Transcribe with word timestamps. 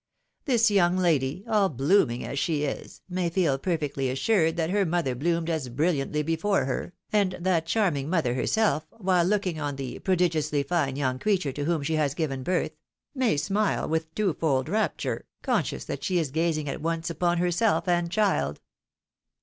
This 0.45 0.71
young 0.71 0.97
lady, 0.97 1.43
S02 1.45 1.45
THE 1.45 1.45
WIDOW 1.45 1.45
MARRIED. 1.51 1.61
all 1.61 1.69
blooming 1.69 2.25
as 2.25 2.39
she 2.39 2.63
is, 2.63 3.01
may 3.07 3.29
feel 3.29 3.59
perfectly 3.59 4.09
assiired 4.09 4.55
that 4.55 4.71
her 4.71 4.83
mother 4.83 5.13
bloomed 5.13 5.47
as 5.47 5.69
brilliantly 5.69 6.23
before 6.23 6.65
her, 6.65 6.95
and 7.13 7.33
that 7.39 7.67
charming 7.67 8.09
mother 8.09 8.33
herself, 8.33 8.87
while 8.93 9.23
looking 9.23 9.59
on 9.61 9.75
the 9.75 9.99
prodigiously 9.99 10.63
fine 10.63 10.95
young 10.95 11.19
creature 11.19 11.51
to 11.51 11.65
whom 11.65 11.83
she 11.83 11.97
has 11.97 12.15
given 12.15 12.41
bifth, 12.41 12.79
may 13.13 13.37
smile 13.37 13.87
with 13.87 14.11
two 14.15 14.33
fold 14.33 14.69
rapture, 14.69 15.27
conscious 15.43 15.85
that 15.85 16.03
she 16.03 16.17
is 16.17 16.31
gazing 16.31 16.67
at 16.67 16.81
once 16.81 17.11
upon 17.11 17.37
herself 17.37 17.87
and 17.87 18.09
child." 18.09 18.59